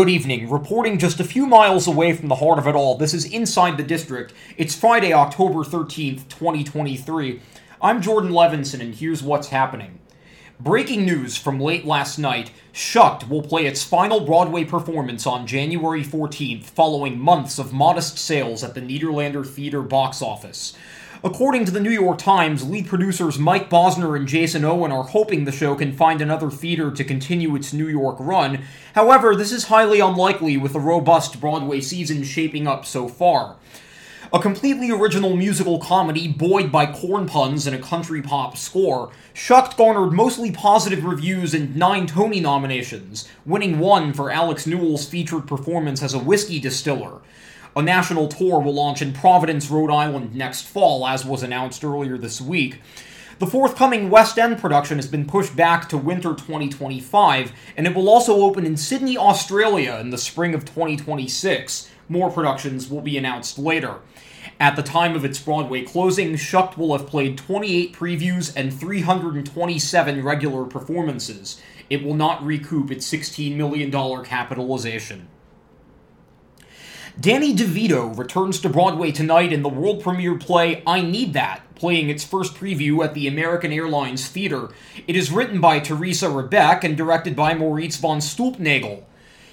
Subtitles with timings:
[0.00, 0.48] Good evening.
[0.48, 3.76] Reporting just a few miles away from the heart of it all, this is Inside
[3.76, 4.32] the District.
[4.56, 7.38] It's Friday, October 13th, 2023.
[7.82, 9.98] I'm Jordan Levinson, and here's what's happening.
[10.58, 16.02] Breaking news from late last night Shucked will play its final Broadway performance on January
[16.02, 20.74] 14th, following months of modest sales at the Nederlander Theater box office.
[21.22, 25.44] According to the New York Times, lead producers Mike Bosner and Jason Owen are hoping
[25.44, 28.62] the show can find another theater to continue its New York run.
[28.94, 33.56] However, this is highly unlikely with a robust Broadway season shaping up so far.
[34.32, 39.76] A completely original musical comedy buoyed by corn puns and a country pop score, Shucked
[39.76, 46.02] garnered mostly positive reviews and nine Tony nominations, winning one for Alex Newell's featured performance
[46.02, 47.20] as a whiskey distiller.
[47.76, 52.18] A national tour will launch in Providence, Rhode Island next fall, as was announced earlier
[52.18, 52.80] this week.
[53.38, 58.08] The forthcoming West End production has been pushed back to winter 2025, and it will
[58.08, 61.88] also open in Sydney, Australia in the spring of 2026.
[62.08, 64.00] More productions will be announced later.
[64.58, 70.24] At the time of its Broadway closing, Shucked will have played 28 previews and 327
[70.24, 71.62] regular performances.
[71.88, 73.92] It will not recoup its $16 million
[74.24, 75.28] capitalization.
[77.20, 82.08] Danny DeVito returns to Broadway tonight in the world premiere play I Need That, playing
[82.08, 84.70] its first preview at the American Airlines Theater.
[85.06, 89.02] It is written by Teresa Rebeck and directed by Moritz von Stulpnagel.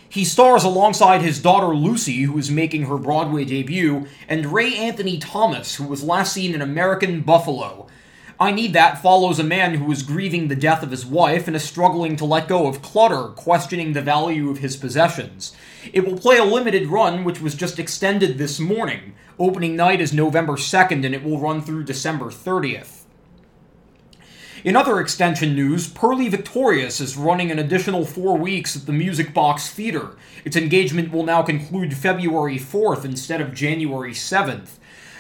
[0.08, 5.18] He stars alongside his daughter Lucy, who is making her Broadway debut, and Ray Anthony
[5.18, 7.88] Thomas, who was last seen in American Buffalo.
[8.40, 11.56] I Need That follows a man who is grieving the death of his wife and
[11.56, 15.56] is struggling to let go of clutter, questioning the value of his possessions.
[15.92, 19.16] It will play a limited run, which was just extended this morning.
[19.40, 23.06] Opening night is November 2nd, and it will run through December 30th.
[24.64, 29.34] In other extension news, Purlie Victorious is running an additional four weeks at the Music
[29.34, 30.16] Box Theater.
[30.46, 34.78] Its engagement will now conclude February 4th instead of January 7th.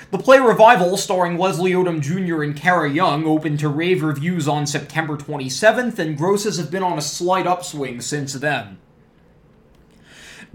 [0.09, 2.41] The play Revival, starring Leslie Odom Jr.
[2.41, 6.98] and Kara Young, opened to rave reviews on September 27th, and grosses have been on
[6.98, 8.77] a slight upswing since then.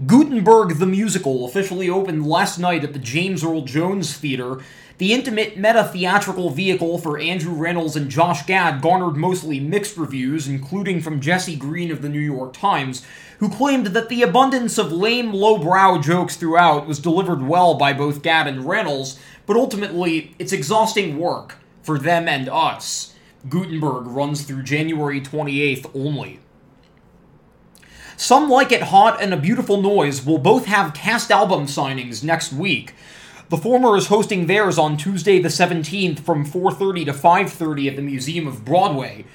[0.07, 4.59] Gutenberg the Musical officially opened last night at the James Earl Jones Theater.
[4.97, 10.47] The intimate meta theatrical vehicle for Andrew Rannells and Josh Gad garnered mostly mixed reviews,
[10.47, 13.05] including from Jesse Green of the New York Times,
[13.37, 18.23] who claimed that the abundance of lame, lowbrow jokes throughout was delivered well by both
[18.23, 23.13] Gad and Rannells, but ultimately, it's exhausting work for them and us.
[23.47, 26.39] Gutenberg runs through January 28th only.
[28.17, 32.53] Some Like It Hot and A Beautiful Noise will both have cast album signings next
[32.53, 32.93] week.
[33.49, 38.01] The former is hosting theirs on Tuesday the 17th from 4:30 to 5:30 at the
[38.01, 39.25] Museum of Broadway.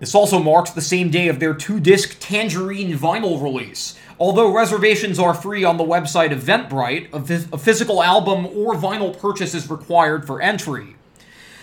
[0.00, 3.96] This also marks the same day of their two-disc Tangerine vinyl release.
[4.20, 9.54] Although reservations are free on the website Eventbrite, a, a physical album or vinyl purchase
[9.54, 10.94] is required for entry.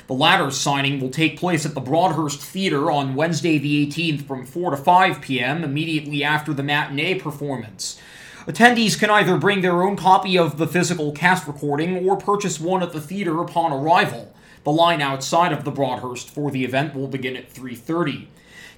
[0.08, 4.46] The latter signing will take place at the Broadhurst Theater on Wednesday the 18th from
[4.46, 8.00] 4 to 5 p.m., immediately after the matinee performance.
[8.46, 12.84] Attendees can either bring their own copy of the physical cast recording or purchase one
[12.84, 14.32] at the theater upon arrival.
[14.64, 18.28] The line outside of the Broadhurst for the event will begin at 3:30.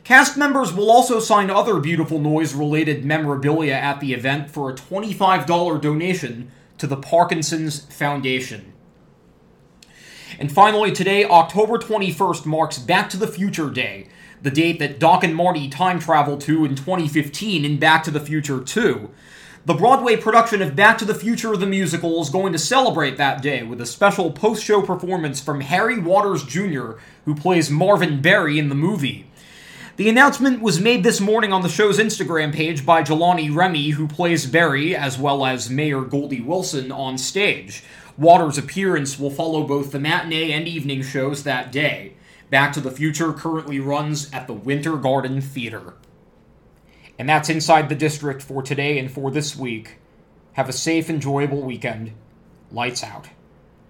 [0.05, 4.73] Cast members will also sign other beautiful noise related memorabilia at the event for a
[4.73, 8.71] $25 donation to the Parkinson's Foundation.
[10.40, 14.08] And finally, today, October 21st, marks Back to the Future Day,
[14.42, 18.20] the date that Doc and Marty time traveled to in 2015 in Back to the
[18.20, 19.09] Future 2.
[19.66, 23.42] The Broadway production of Back to the Future the Musical is going to celebrate that
[23.42, 26.92] day with a special post show performance from Harry Waters Jr.,
[27.25, 29.25] who plays Marvin Berry in the movie.
[29.98, 34.08] The announcement was made this morning on the show's Instagram page by Jelani Remy, who
[34.08, 37.84] plays Berry, as well as Mayor Goldie Wilson, on stage.
[38.17, 42.13] Waters' appearance will follow both the matinee and evening shows that day.
[42.50, 45.94] Back to the Future currently runs at the Winter Garden Theater.
[47.19, 49.97] And that's Inside the District for today and for this week.
[50.53, 52.13] Have a safe, enjoyable weekend.
[52.71, 53.27] Lights out.